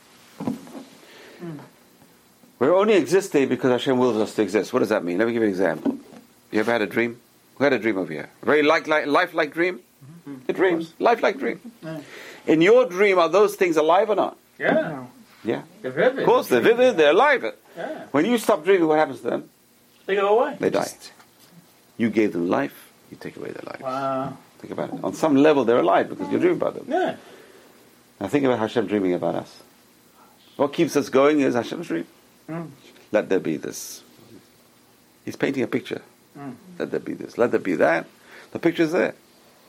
[2.58, 4.72] We're only existing because Hashem wills us to exist.
[4.72, 5.18] What does that mean?
[5.18, 5.98] Let me give you an example.
[6.50, 7.18] You ever had a dream?
[7.62, 8.28] Who had a dream over here?
[8.42, 9.78] Very like, like, lifelike dream?
[10.48, 10.84] A dream.
[10.98, 11.60] Lifelike dream.
[11.80, 12.02] Right.
[12.44, 14.36] In your dream, are those things alive or not?
[14.58, 15.04] Yeah.
[15.44, 15.62] Yeah.
[15.80, 16.18] They're vivid.
[16.18, 17.44] Of course, they're vivid, they're alive.
[17.76, 18.06] Yeah.
[18.10, 19.48] When you stop dreaming, what happens to them?
[20.06, 20.56] They go away.
[20.58, 20.88] They die.
[21.98, 23.80] You gave them life, you take away their life.
[23.80, 24.36] Wow.
[24.58, 25.04] Think about it.
[25.04, 26.86] On some level, they're alive because you're dreaming about them.
[26.88, 27.14] Yeah.
[28.20, 29.62] Now think about Hashem dreaming about us.
[30.56, 32.08] What keeps us going is Hashem's dream.
[32.48, 32.70] Mm.
[33.12, 34.02] Let there be this.
[35.24, 36.02] He's painting a picture.
[36.38, 36.54] Mm.
[36.78, 37.38] Let there be this.
[37.38, 38.06] Let there be that.
[38.52, 39.14] The picture's there.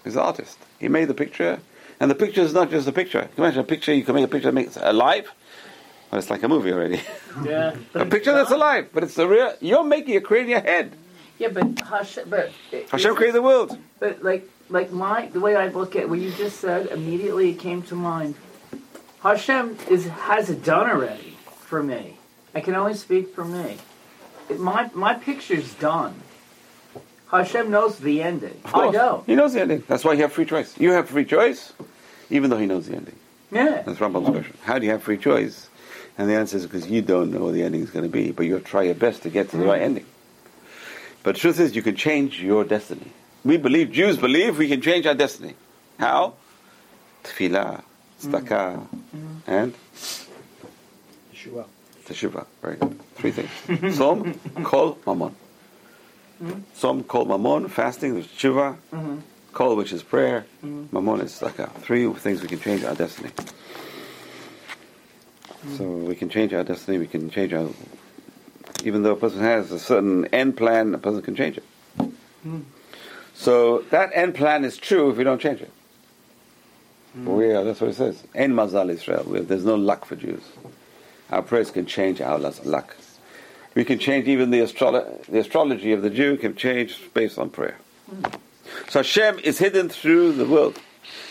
[0.04, 0.58] He's an artist.
[0.80, 1.60] He made the picture,
[2.00, 3.22] and the picture is not just a picture.
[3.22, 3.94] You can imagine a picture.
[3.94, 5.32] You can make a picture that makes it alive.
[6.12, 7.02] Well, it's like a movie already.
[7.44, 7.76] Yeah.
[7.96, 9.56] a picture that's alive, but it's the real.
[9.60, 10.14] You're making.
[10.14, 10.96] You're creating your head.
[11.40, 12.52] Yeah, but Hashem, but
[12.92, 13.76] Hashem created the world.
[14.00, 17.60] But like, like my the way I look at what you just said, immediately it
[17.60, 18.36] came to mind.
[19.22, 22.18] Hashem is has it done already for me.
[22.54, 23.78] I can only speak for me.
[24.48, 26.22] It, my my picture's done.
[27.34, 28.60] Hashem knows the ending.
[28.64, 28.94] Of I course.
[28.96, 29.26] don't.
[29.26, 29.84] He knows the ending.
[29.88, 30.78] That's why you have free choice.
[30.78, 31.74] You have free choice,
[32.30, 33.16] even though he knows the ending.
[33.52, 33.82] Yeah.
[33.86, 34.58] That's Rambam's question.
[34.64, 35.70] How do you have free choice?
[36.18, 38.32] And the answer is because you don't know what the ending is going to be,
[38.32, 39.86] but you'll try your best to get to the right mm.
[39.86, 40.06] ending.
[41.24, 43.12] But the truth is, you can change your destiny.
[43.44, 45.56] We believe, Jews believe, we can change our destiny.
[45.98, 46.36] How?
[47.24, 47.84] Tefillah,
[48.22, 48.88] tzedakah, mm.
[49.16, 49.38] Mm.
[49.48, 49.74] and
[51.34, 51.66] Yeshua.
[52.06, 52.46] teshuvah.
[52.62, 53.00] Very good.
[53.16, 53.96] Three things.
[53.96, 54.98] Som, kol,
[56.44, 56.50] Mm-hmm.
[56.50, 56.66] mammon.
[56.74, 58.78] Som, kol, mammon, fasting, which is teshuvah.
[58.92, 59.18] Mm-hmm.
[59.54, 60.46] Kol, which is prayer.
[60.64, 60.96] Mm-hmm.
[60.96, 61.72] Mammon is tzedakah.
[61.82, 63.32] Three things we can change our destiny.
[65.78, 66.98] So we can change our destiny.
[66.98, 67.70] We can change our.
[68.84, 71.64] Even though a person has a certain end plan, a person can change it.
[73.34, 75.72] So that end plan is true if we don't change it.
[77.16, 78.24] We are, that's what it says.
[78.36, 79.24] En mazal Israel.
[79.24, 80.44] There's no luck for Jews.
[81.30, 82.98] Our prayers can change our luck.
[83.76, 87.50] We can change even the, astrolo- the astrology of the Jew can change based on
[87.50, 87.78] prayer.
[88.90, 90.80] So Hashem is hidden through the world.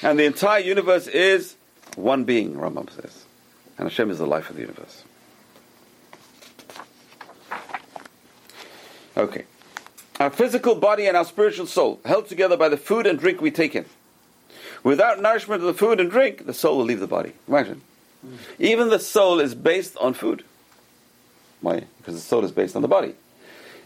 [0.02, 1.54] And the entire universe is
[1.96, 3.24] one being, Rambam says.
[3.78, 5.04] And Hashem is the life of the universe.
[9.16, 9.44] Okay.
[10.18, 13.50] Our physical body and our spiritual soul, held together by the food and drink we
[13.50, 13.84] take in.
[14.82, 17.32] Without nourishment of the food and drink, the soul will leave the body.
[17.46, 17.82] Imagine.
[18.58, 20.44] Even the soul is based on food.
[21.62, 21.84] Why?
[21.98, 23.14] Because the soul is based on the body.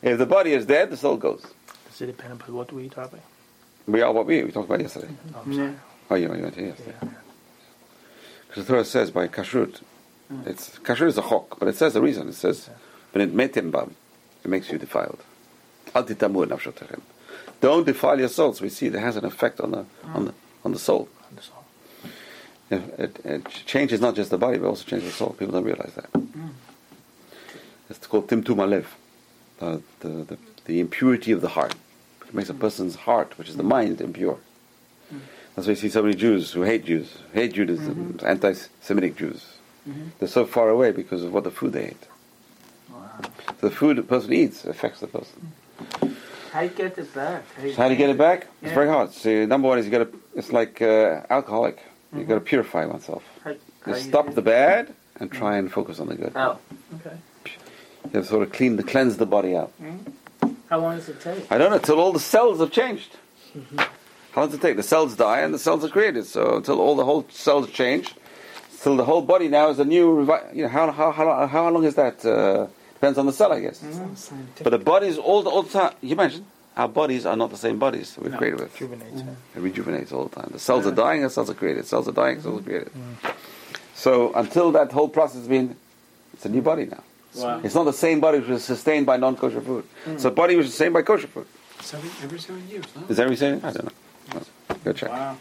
[0.03, 1.43] If the body is dead, the soul goes.
[1.91, 3.19] Does it depend upon what we eat, Rabbi?
[3.87, 4.45] We are what we eat.
[4.47, 5.07] we talked about yesterday.
[5.09, 5.37] Mm-hmm.
[5.37, 5.59] Oh, I'm Yeah.
[5.59, 5.75] sorry.
[6.11, 6.95] Oh, you, you went here yesterday.
[7.03, 7.09] Yeah.
[8.49, 9.81] Because the Torah says by kashrut,
[10.33, 10.47] mm.
[10.47, 12.29] it's kashrut is a chok, but it says the reason.
[12.29, 12.71] It says
[13.13, 13.95] when it metim bam,
[14.45, 15.21] it makes you defiled.
[15.95, 17.01] Al titamur nafshotechem.
[17.61, 18.61] Don't defile your souls.
[18.61, 20.35] We see it has an effect on the on the mm.
[20.65, 21.09] on the soul.
[21.35, 21.65] That's all.
[22.69, 25.31] It, it, it changes not just the body, but also changes the soul.
[25.39, 26.13] People don't realize that.
[26.13, 26.51] Mm.
[27.89, 28.87] It's called timtum alev,
[29.61, 31.75] uh, the, the the impurity of the heart.
[32.27, 32.61] It makes a mm.
[32.61, 33.69] person's heart, which is the mm.
[33.69, 34.39] mind, impure.
[35.13, 35.21] Mm.
[35.55, 38.27] That's why you see so many Jews who hate Jews, hate Judaism, mm-hmm.
[38.27, 39.47] anti-Semitic Jews.
[39.89, 40.09] Mm-hmm.
[40.19, 42.07] They're so far away because of what the food they ate.
[42.91, 43.21] Wow.
[43.61, 45.53] The food a person eats affects the person.
[46.53, 47.45] How do you get it back?
[47.61, 48.41] So how do you get it back?
[48.61, 48.75] It's Yeah.
[48.75, 49.13] very hard.
[49.13, 50.19] See, number one is you got to.
[50.35, 51.79] It's like uh, alcoholic.
[52.13, 52.45] You got to mm-hmm.
[52.45, 53.23] purify oneself.
[53.45, 56.33] How, You how you stop do the bad and try and focus on the good.
[56.35, 56.59] Oh,
[56.97, 57.17] okay.
[58.13, 59.71] You have to sort of clean the cleanse the body out.
[59.79, 59.97] Hmm?
[60.69, 61.51] How long does it take?
[61.51, 63.17] I don't know until all the cells have changed.
[63.57, 63.79] Mm-hmm.
[64.33, 64.77] How long does it take?
[64.77, 66.27] The cells die and the cells are created.
[66.27, 68.15] So until all the whole cells change,
[68.83, 70.25] till the whole body now is a new.
[70.27, 72.25] Revi- you know how how how, how long is that?
[72.25, 73.81] Uh, depends on the cell, I guess.
[73.83, 74.15] Mm-hmm.
[74.15, 74.65] Scientific.
[74.65, 75.95] But the bodies all the all the time.
[76.01, 76.45] You imagine
[76.77, 78.39] our bodies are not the same bodies that we're No.
[78.39, 78.73] created with.
[78.81, 79.21] rejuvenates.
[79.21, 79.29] Mm-hmm.
[79.29, 79.57] yeah.
[79.57, 80.51] It rejuvenates all the time.
[80.53, 81.87] The cells are dying, and cells are created.
[81.87, 82.91] Cells are dying, cells are created.
[83.95, 85.77] So until that whole process has been,
[86.35, 87.03] it's a new body now.
[87.37, 87.61] Wow.
[87.63, 89.85] It's not the same body which is sustained by non-kosher food.
[90.07, 91.47] It's a body which is sustained by kosher food.
[91.81, 93.03] Seven, every seven years, huh?
[93.09, 93.61] Is that what you're saying?
[93.65, 94.41] I don't know.
[94.71, 94.77] No.
[94.85, 95.11] Go check.
[95.11, 95.37] Wow.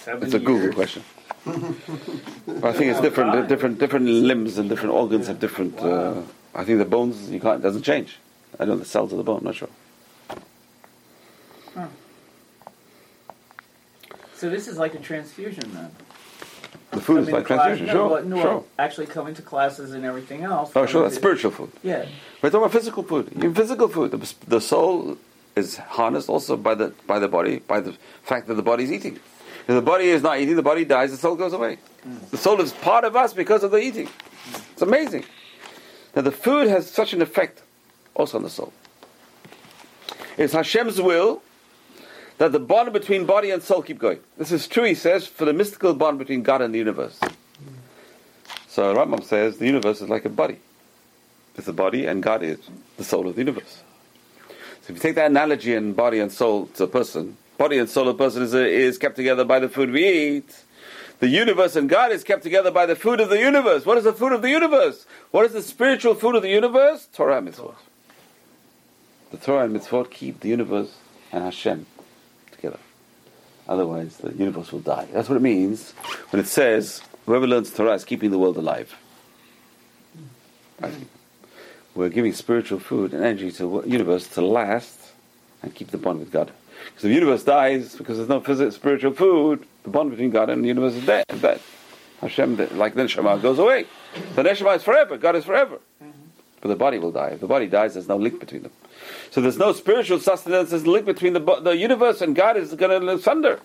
[0.00, 0.74] Seven It's a Google years.
[0.74, 1.02] question.
[1.44, 3.48] but I think it's different.
[3.48, 5.78] Different different limbs and different organs have different.
[5.78, 6.20] Uh,
[6.54, 8.18] I think the bones you can't it doesn't change.
[8.54, 9.38] I don't know the cells of the bone.
[9.38, 9.68] I'm not sure.
[14.34, 15.90] So this is like a transfusion then.
[17.08, 17.94] Food is like to class- transfusion.
[17.96, 18.64] no, Sure, no, sure.
[18.78, 20.70] Actually coming to classes and everything else.
[20.76, 21.02] Oh, sure.
[21.02, 21.72] That's to- spiritual food.
[21.82, 22.04] Yeah.
[22.42, 23.32] We're talking about physical food.
[23.34, 24.10] Even physical food.
[24.10, 25.16] The, the soul
[25.56, 27.92] is harnessed also by the by the body, by the
[28.22, 29.14] fact that the body is eating.
[29.16, 31.78] If the body is not eating, the body dies, the soul goes away.
[32.06, 32.30] Mm.
[32.30, 34.08] The soul is part of us because of the eating.
[34.72, 35.24] It's amazing.
[36.14, 37.62] Now the food has such an effect
[38.14, 38.72] also on the soul.
[40.36, 41.42] It's Hashem's will
[42.38, 44.20] that the bond between body and soul keep going.
[44.36, 47.18] This is true, he says, for the mystical bond between God and the universe.
[48.68, 50.58] So Rambam says the universe is like a body.
[51.56, 52.58] It's a body, and God is
[52.96, 53.82] the soul of the universe.
[54.82, 57.90] So if you take that analogy and body and soul to a person, body and
[57.90, 60.64] soul of a person is, is kept together by the food we eat,
[61.20, 63.84] The universe and God is kept together by the food of the universe.
[63.84, 65.04] What is the food of the universe?
[65.32, 67.08] What is the spiritual food of the universe?
[67.12, 67.74] Torah and mitzvot.
[69.32, 70.94] The Torah and mitzvot keep the universe
[71.32, 71.86] and Hashem.
[73.68, 75.06] Otherwise, the universe will die.
[75.12, 75.92] That's what it means
[76.30, 78.94] when it says, whoever learns Torah is keeping the world alive.
[81.94, 84.98] We're giving spiritual food and energy to the universe to last
[85.62, 86.52] and keep the bond with God.
[86.86, 90.48] Because if the universe dies because there's no physical, spiritual food, the bond between God
[90.48, 91.24] and the universe is dead.
[91.28, 91.60] Is dead.
[92.20, 93.86] Hashem, like the neshama, goes away.
[94.34, 95.18] The neshama is forever.
[95.18, 95.78] God is forever.
[96.60, 97.28] But the body will die.
[97.28, 98.72] If the body dies, there's no link between them.
[99.30, 100.70] So there's no spiritual sustenance.
[100.70, 103.60] There's a link between the, the universe and God is going to asunder.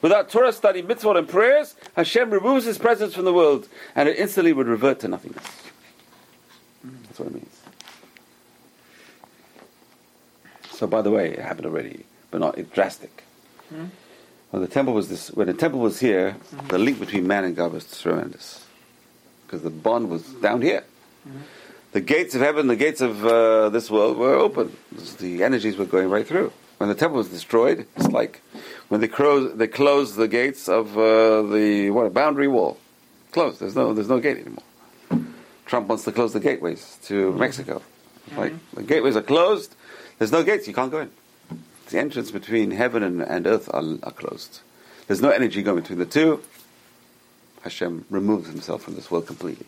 [0.00, 4.16] Without Torah study, mitzvot, and prayers, Hashem removes His presence from the world, and it
[4.16, 5.44] instantly would revert to nothingness.
[6.86, 7.02] Mm.
[7.04, 7.60] That's what it means.
[10.70, 13.24] So, by the way, it happened already, but not it's drastic.
[13.70, 13.86] Hmm?
[14.50, 16.68] When the temple was this, when the temple was here, mm-hmm.
[16.68, 18.64] the link between man and God was tremendous,
[19.46, 20.84] because the bond was down here.
[21.28, 21.38] Mm-hmm.
[21.92, 24.76] The gates of heaven, the gates of uh, this world were open.
[25.18, 26.52] The energies were going right through.
[26.76, 28.42] When the temple was destroyed, it's like
[28.88, 32.76] when they close, they closed the gates of uh, the what boundary wall.
[33.32, 33.60] Closed.
[33.60, 34.64] There's no there's no gate anymore.
[35.64, 37.82] Trump wants to close the gateways to Mexico.
[38.36, 39.74] Like the gateways are closed.
[40.18, 40.68] There's no gates.
[40.68, 41.10] You can't go in.
[41.88, 44.60] The entrance between heaven and, and earth are, are closed.
[45.06, 46.42] There's no energy going between the two.
[47.62, 49.66] Hashem removes himself from this world completely.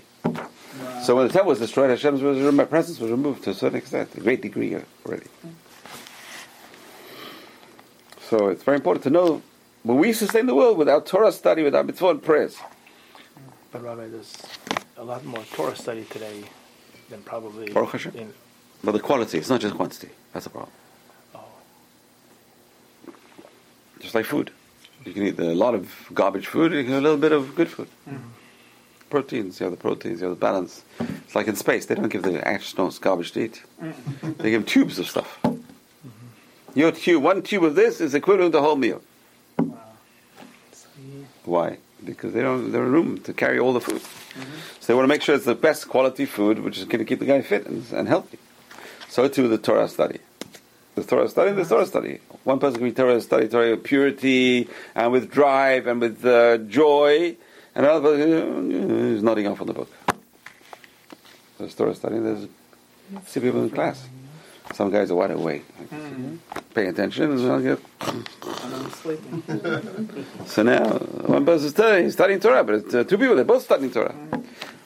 [1.02, 2.20] So when the temple was destroyed, Hashem's
[2.68, 5.26] presence was removed to a certain extent, a great degree already.
[8.28, 9.42] So it's very important to know
[9.82, 12.56] when we sustain the world without Torah study, without mitzvah and prayers.
[13.72, 14.36] But Rabbi, there's
[14.96, 16.44] a lot more Torah study today
[17.08, 17.72] than probably.
[17.72, 18.14] Baruch Hashem.
[18.16, 18.34] in-
[18.84, 20.10] But the quality, it's not just quantity.
[20.32, 20.70] That's the problem.
[21.34, 21.40] oh,
[24.00, 24.50] Just like food.
[25.04, 27.54] You can eat a lot of garbage food, you can have a little bit of
[27.54, 27.88] good food.
[28.08, 28.18] Mm-hmm.
[29.10, 30.82] Proteins, you have the proteins, you have the balance.
[31.00, 33.62] It's like in space, they don't give the astronauts garbage to eat.
[34.22, 35.40] They give them tubes of stuff.
[36.74, 39.02] Your tube, one tube of this is equivalent to a whole meal.
[41.44, 41.78] Why?
[42.04, 44.00] Because they don't there are room to carry all the food.
[44.78, 47.04] So they want to make sure it's the best quality food, which is going to
[47.04, 48.38] keep the guy fit and, and healthy.
[49.08, 50.20] So too the Torah study.
[50.94, 52.20] The Torah study, the Torah study.
[52.44, 57.36] One person can be Torah study, Torah purity and with drive and with uh, joy,
[57.74, 59.90] and another person uh, is nodding off on the book.
[61.58, 62.18] There's Torah study.
[62.18, 62.48] There's
[63.26, 64.08] see people in class.
[64.74, 65.64] Some guys are wide awake,
[66.74, 67.32] paying attention.
[67.32, 67.80] and I'll get.
[68.00, 70.26] I'm sleeping.
[70.46, 70.84] so now,
[71.26, 74.14] one person's studying, studying Torah, but it's, uh, two people, they're both studying Torah.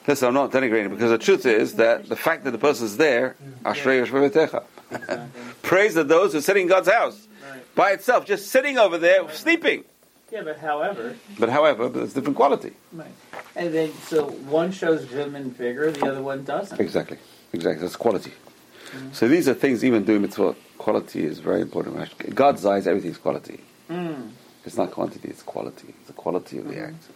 [0.07, 3.35] Listen, I'm not denigrating because the truth is that the fact that the person's there,
[3.63, 5.29] Ashrei Yoshvei Betecha.
[5.61, 7.27] Praise that those who are sitting in God's house
[7.75, 9.83] by itself, just sitting over there, sleeping.
[10.31, 12.73] Yeah, but however, But however, there's different quality.
[12.91, 13.07] right.
[13.55, 16.79] And then so one shows vim and vigor, the other one doesn't.
[16.79, 17.17] Exactly,
[17.53, 17.81] exactly.
[17.81, 18.31] That's quality.
[18.31, 19.13] Mm-hmm.
[19.13, 20.55] So these are things even doing mitzvot.
[20.77, 22.11] Quality is very important.
[22.21, 23.59] In God's eyes, everything is quality.
[23.89, 24.31] Mm.
[24.65, 25.89] It's not quantity, it's quality.
[25.99, 26.95] It's the quality of the mm-hmm.
[26.95, 27.07] act.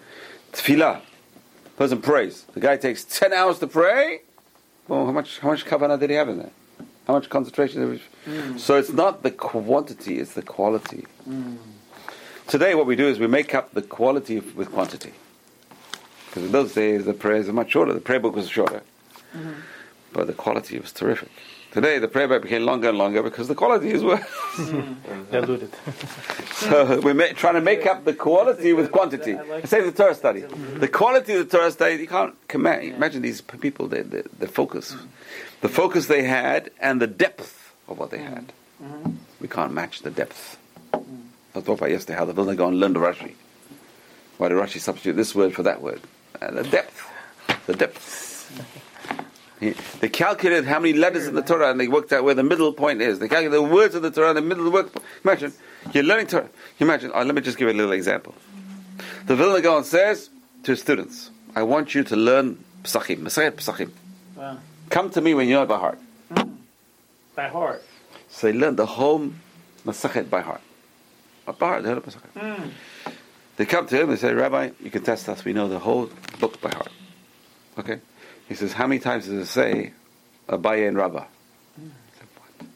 [0.53, 1.01] Tefillah.
[1.77, 2.45] Person prays.
[2.53, 4.21] The guy takes 10 hours to pray.
[4.87, 6.51] Well, how much, how much kavanah did he have in there?
[7.07, 7.89] How much concentration?
[7.89, 8.31] Did he...
[8.31, 8.59] Mm.
[8.59, 11.05] So it's not the quantity, it's the quality.
[11.27, 11.57] Mm.
[12.49, 15.13] Today, what we do is we make up the quality with quantity.
[16.25, 17.93] Because in those days, the prayers were much shorter.
[17.93, 18.81] The prayer book was shorter.
[19.35, 19.51] Mm-hmm.
[20.13, 21.29] But the quality was terrific.
[21.71, 24.25] Today, the prayer book became longer and longer because the quality is worse.
[25.31, 25.71] diluted.
[26.59, 29.37] So we're ma- trying to make up the quality with quantity.
[29.37, 30.41] I like Same the Torah study.
[30.41, 30.79] Mm-hmm.
[30.79, 34.47] The quality of the Torah study, you can't command, imagine these people, the, the, the
[34.47, 34.91] focus.
[34.93, 35.05] Mm-hmm.
[35.61, 38.51] The focus they had and the depth of what they had.
[39.39, 40.58] We can't match the depth.
[41.55, 43.33] I talking about yesterday how the Vilna Gaon learned the Rashi.
[44.37, 46.01] Why did Rashi substitute this word for that word?
[46.41, 47.05] And the depth.
[47.65, 48.25] The depth.
[49.59, 52.43] He- They calculated how many letters in the Torah and they worked out where the
[52.43, 53.19] middle point is.
[53.19, 54.89] They calculated the words of the Torah and the middle of the word.
[55.25, 55.51] Imagine,
[55.93, 56.49] you're learning Torah.
[56.79, 58.33] Imagine, oh, let me just give you a little example.
[59.25, 60.29] The Vilna Gaon says
[60.63, 63.91] to his students, I want you to learn Psachim, Masachet Psachim.
[64.35, 64.59] Wow.
[64.89, 65.99] Come to me when you know it by heart.
[66.33, 66.51] Hmm.
[67.35, 67.83] By heart.
[68.29, 69.31] So they learned the whole
[69.85, 70.61] Masachet by heart.
[71.57, 72.05] Heart, they heard of.
[72.35, 72.71] Mm.
[73.57, 75.43] They come to him and say, Rabbi, you can test us.
[75.43, 76.91] We know the whole book by heart.
[77.77, 77.99] Okay?
[78.47, 79.93] He says, How many times does it say
[80.47, 81.25] Abaye and Rabbah?
[81.25, 82.67] "What?"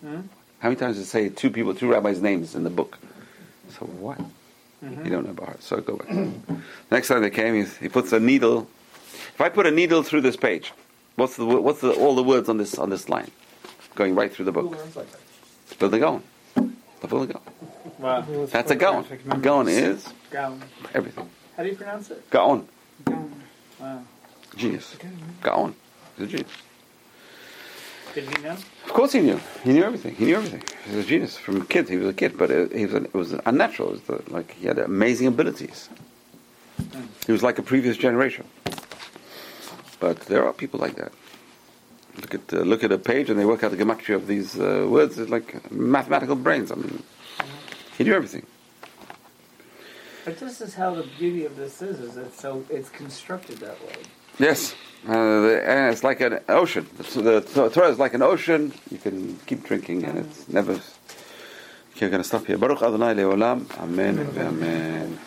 [0.00, 0.20] Hmm?
[0.60, 2.98] How many times does it say two people, two rabbis' names in the book?
[3.70, 4.20] So what?
[4.82, 5.62] You don't know by heart.
[5.62, 6.08] So go back.
[6.90, 8.68] Next time they came, he, he puts a needle.
[9.34, 10.72] If I put a needle through this page,
[11.16, 13.30] what's the what's the, all the words on this on this line,
[13.96, 14.78] going right through the book?
[15.78, 16.22] But the Gaon.
[16.54, 17.42] The Vilna Gaon.
[17.98, 18.24] Wow.
[18.46, 19.04] That's a Gaon.
[19.30, 20.62] A Gaon is Gaon.
[20.94, 21.28] Everything.
[21.56, 22.30] How do you pronounce it?
[22.30, 22.68] Gaon.
[23.80, 24.02] Wow.
[24.56, 24.96] Genius.
[25.42, 25.74] Gaon.
[26.16, 26.52] He's a genius.
[28.14, 28.50] Did he know?
[28.50, 29.40] Of course he knew.
[29.64, 30.14] He knew everything.
[30.14, 30.62] He knew everything.
[30.86, 31.88] He was a genius from a kid.
[31.88, 33.90] He was a kid, but it, he was it was unnatural.
[33.90, 35.88] It was the, like he had amazing abilities.
[37.26, 38.46] He was like a previous generation.
[40.00, 41.12] But there are people like that.
[42.20, 44.58] Look at uh, look at a page and they work out the gematria of these
[44.58, 45.18] uh, words.
[45.18, 46.72] It's like mathematical brains.
[46.72, 47.02] I mean,
[47.98, 48.46] he knew everything.
[50.24, 53.80] But this is how the beauty of this is, is it's so it's constructed that
[53.82, 53.96] way.
[54.38, 54.74] Yes,
[55.06, 56.86] uh, the, and it's like an ocean.
[57.02, 57.40] So the
[57.70, 58.72] Torah is like an ocean.
[58.90, 60.72] You can keep drinking, and it's never.
[60.72, 62.56] Okay, we're going to stop here.
[62.56, 63.66] Baruch Adonai Leolam.
[63.78, 64.20] Amen.
[64.36, 64.46] Amen.
[64.46, 65.18] Amen.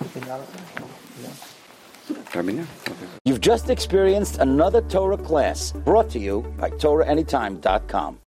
[3.26, 8.20] You've just experienced another Torah class brought to you by TorahAnytime.com.